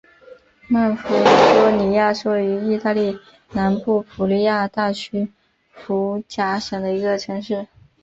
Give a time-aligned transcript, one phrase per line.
[0.67, 1.23] 曼弗雷
[1.53, 3.19] 多尼亚是位于义大利
[3.51, 5.31] 南部普利亚大区
[5.69, 7.67] 福贾省的一个城市。